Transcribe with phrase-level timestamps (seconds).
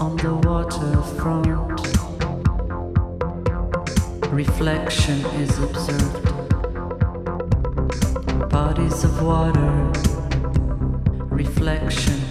[0.00, 1.46] on the waterfront.
[4.32, 6.24] Reflection is observed.
[8.50, 9.92] Bodies of water.
[11.30, 12.27] Reflection.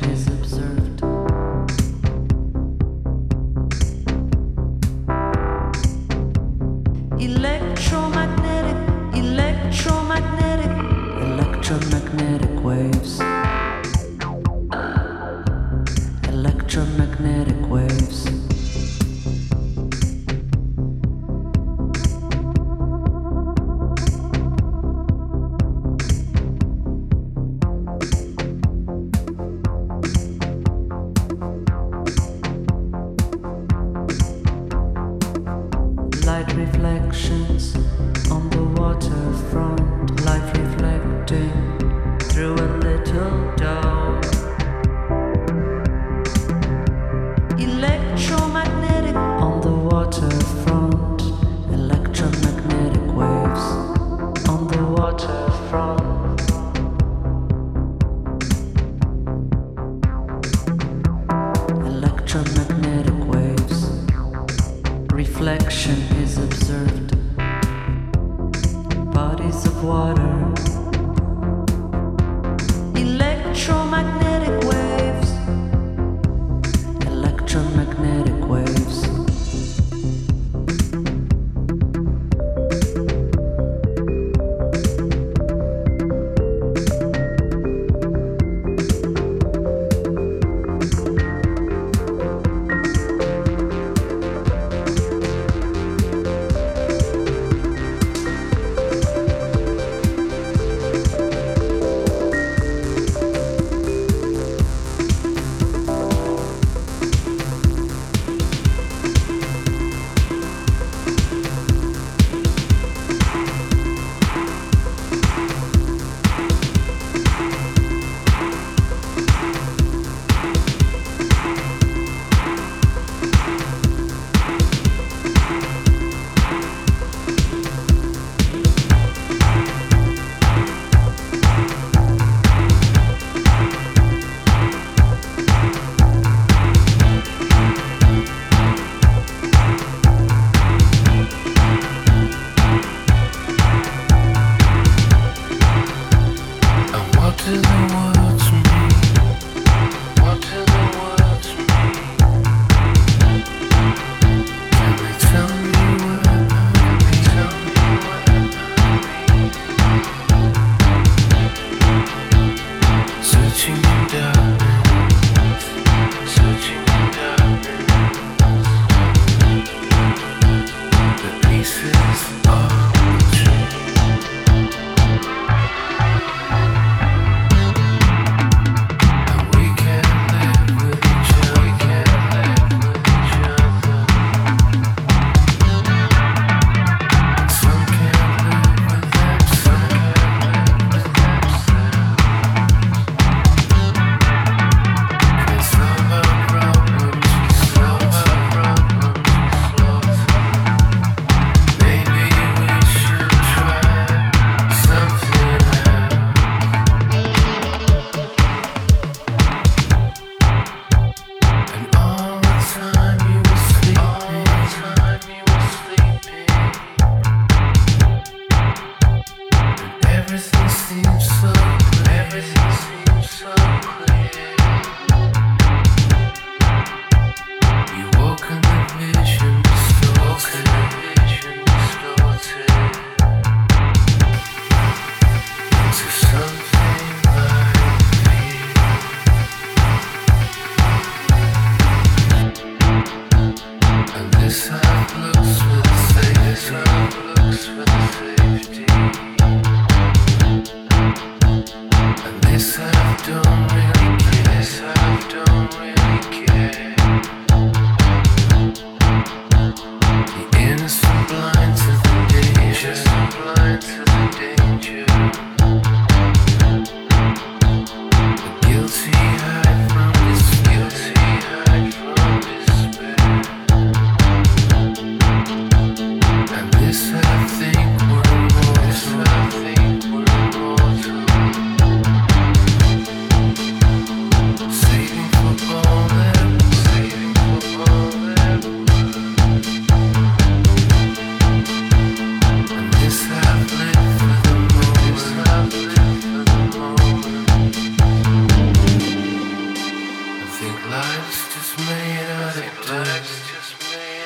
[300.60, 302.30] think life's just made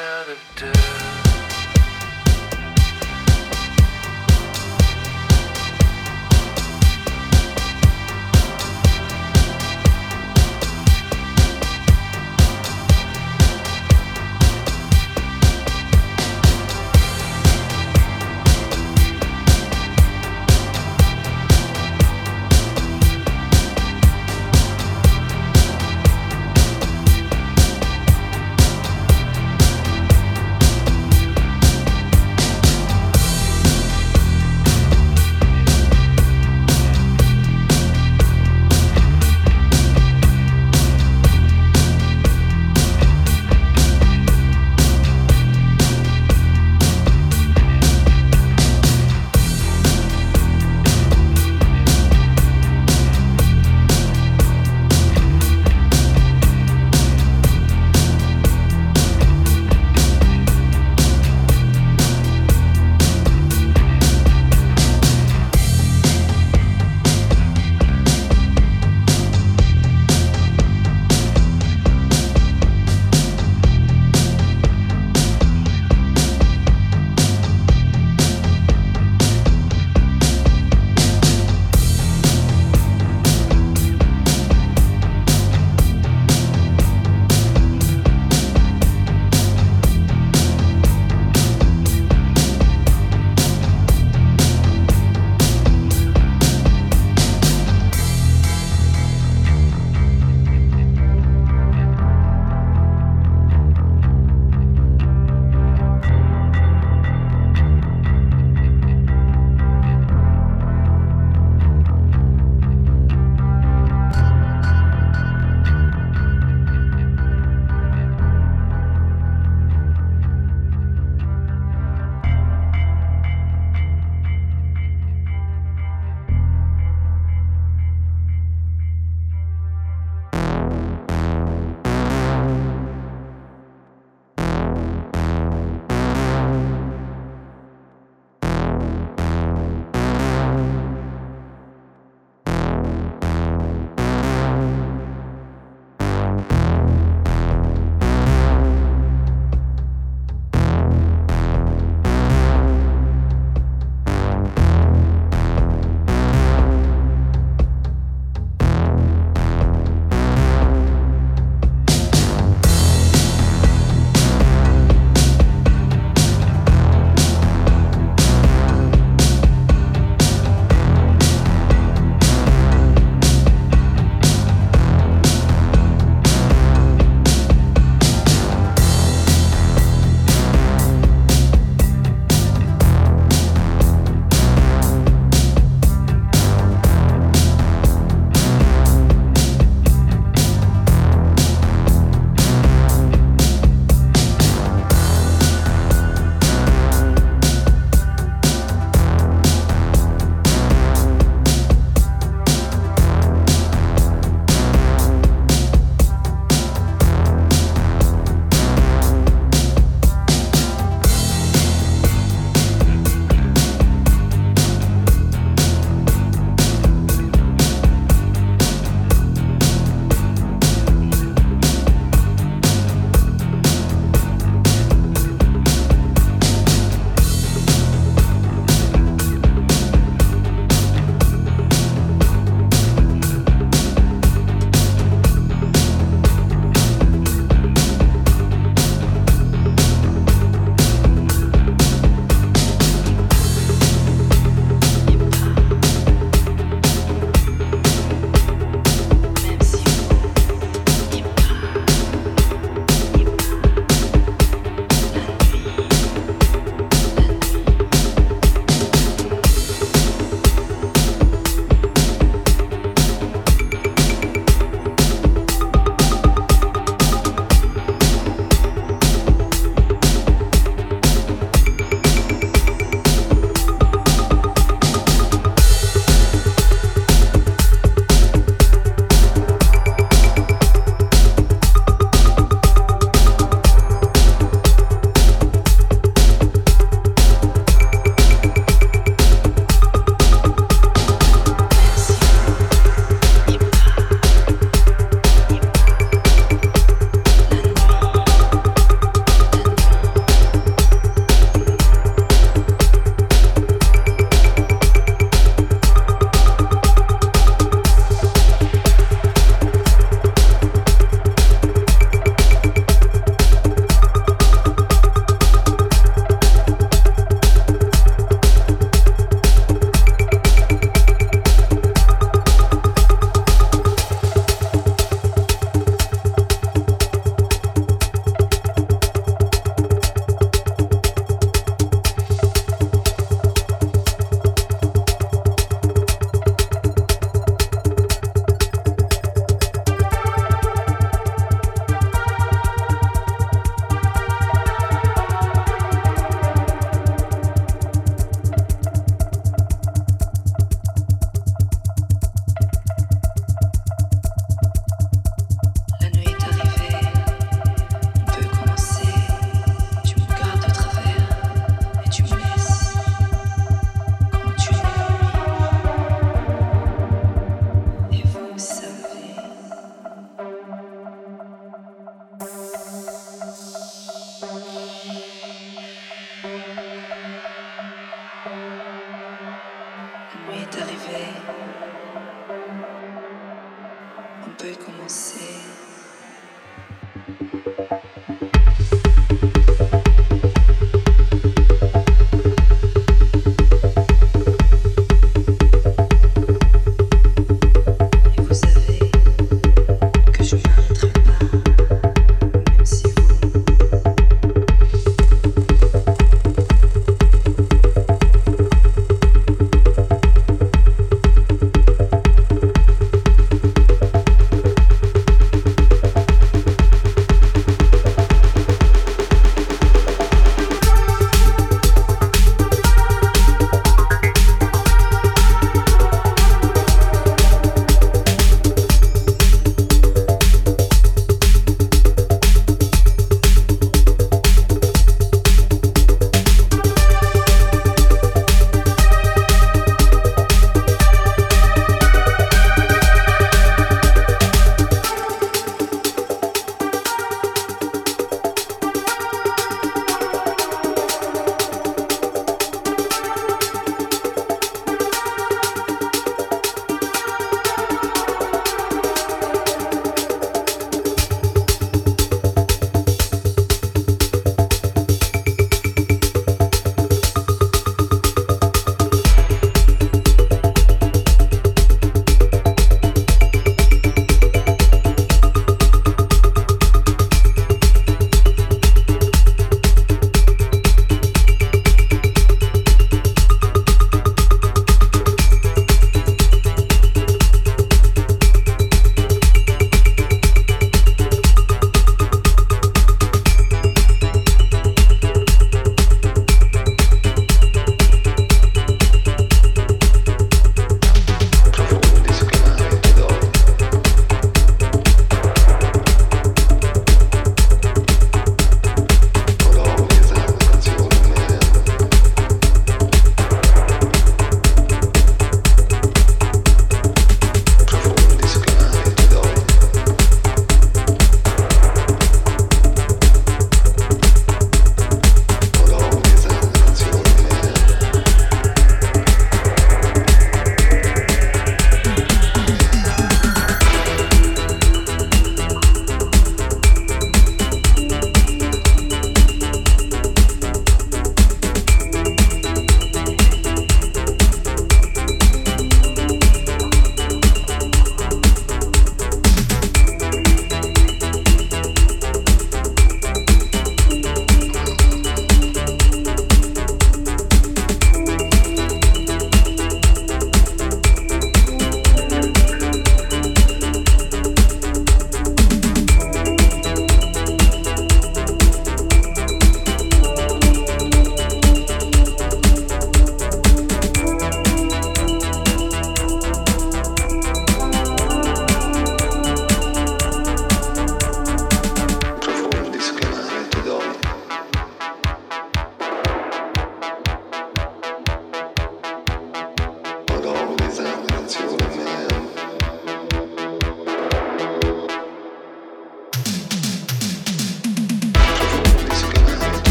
[0.00, 1.23] out of dust.